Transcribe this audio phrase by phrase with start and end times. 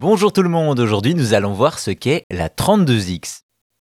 [0.00, 3.40] Bonjour tout le monde, aujourd'hui nous allons voir ce qu'est la 32X.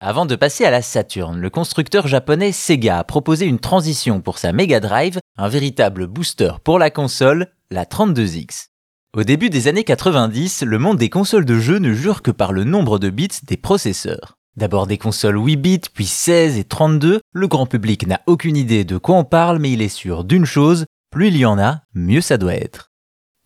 [0.00, 4.38] Avant de passer à la Saturn, le constructeur japonais Sega a proposé une transition pour
[4.38, 8.70] sa Mega Drive, un véritable booster pour la console, la 32X.
[9.16, 12.52] Au début des années 90, le monde des consoles de jeux ne jure que par
[12.52, 14.34] le nombre de bits des processeurs.
[14.56, 18.82] D'abord des consoles 8 bits, puis 16 et 32, le grand public n'a aucune idée
[18.82, 21.82] de quoi on parle, mais il est sûr d'une chose, plus il y en a,
[21.94, 22.89] mieux ça doit être.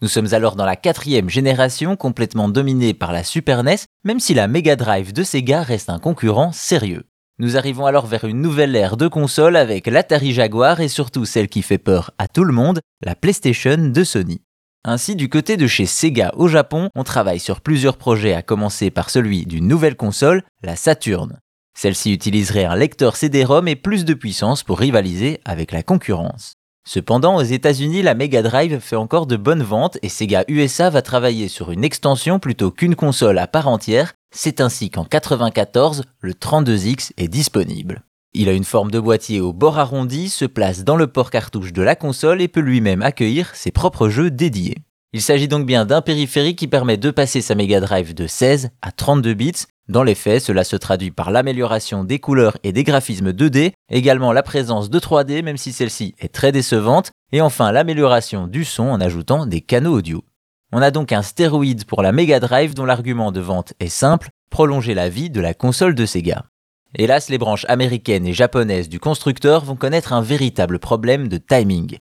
[0.05, 4.35] Nous sommes alors dans la quatrième génération complètement dominée par la Super NES, même si
[4.35, 7.05] la Mega Drive de Sega reste un concurrent sérieux.
[7.39, 11.49] Nous arrivons alors vers une nouvelle ère de consoles avec l'Atari Jaguar et surtout celle
[11.49, 14.43] qui fait peur à tout le monde, la PlayStation de Sony.
[14.85, 18.91] Ainsi, du côté de chez Sega au Japon, on travaille sur plusieurs projets à commencer
[18.91, 21.41] par celui d'une nouvelle console, la Saturn.
[21.75, 26.57] Celle-ci utiliserait un lecteur CD-ROM et plus de puissance pour rivaliser avec la concurrence.
[26.87, 31.01] Cependant, aux États-Unis, la Mega Drive fait encore de bonnes ventes et Sega USA va
[31.01, 34.13] travailler sur une extension plutôt qu'une console à part entière.
[34.35, 38.03] C'est ainsi qu'en 94, le 32X est disponible.
[38.35, 41.73] Il a une forme de boîtier au bord arrondi, se place dans le port cartouche
[41.73, 44.77] de la console et peut lui-même accueillir ses propres jeux dédiés.
[45.15, 48.71] Il s'agit donc bien d'un périphérique qui permet de passer sa Mega Drive de 16
[48.83, 52.83] à 32 bits dans les faits, cela se traduit par l'amélioration des couleurs et des
[52.83, 57.71] graphismes 2D, également la présence de 3D même si celle-ci est très décevante, et enfin
[57.71, 60.25] l'amélioration du son en ajoutant des canaux audio.
[60.73, 64.31] On a donc un stéroïde pour la Mega Drive dont l'argument de vente est simple,
[64.51, 66.43] prolonger la vie de la console de Sega.
[66.97, 71.99] Hélas, les branches américaines et japonaises du constructeur vont connaître un véritable problème de timing.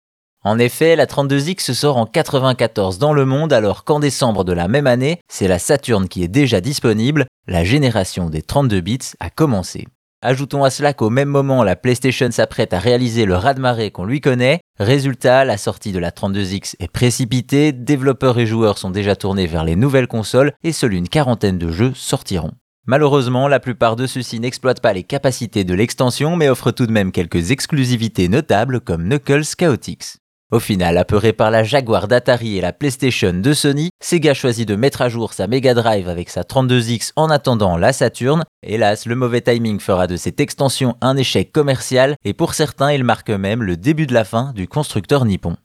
[0.47, 4.69] En effet, la 32X sort en 94 dans le monde alors qu'en décembre de la
[4.69, 9.29] même année, c'est la Saturn qui est déjà disponible, la génération des 32 bits a
[9.29, 9.87] commencé.
[10.21, 14.21] Ajoutons à cela qu'au même moment, la PlayStation s'apprête à réaliser le raz-de-marée qu'on lui
[14.21, 14.61] connaît.
[14.79, 19.65] Résultat, la sortie de la 32X est précipitée, développeurs et joueurs sont déjà tournés vers
[19.65, 22.53] les nouvelles consoles et seule une quarantaine de jeux sortiront.
[22.85, 26.93] Malheureusement, la plupart de ceux-ci n'exploitent pas les capacités de l'extension mais offrent tout de
[26.93, 30.19] même quelques exclusivités notables comme Knuckles Chaotix.
[30.49, 34.77] Au final, apeuré par la Jaguar d'Atari et la PlayStation de Sony, Sega choisit de
[34.77, 38.45] mettre à jour sa Mega Drive avec sa 32X en attendant la Saturn.
[38.63, 43.03] Hélas, le mauvais timing fera de cette extension un échec commercial et pour certains, il
[43.03, 45.57] marque même le début de la fin du constructeur nippon.